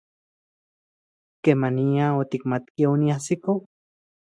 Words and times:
¿Kemanian 1.49 2.17
otikmatki 2.23 2.91
oniajsiko? 2.95 3.59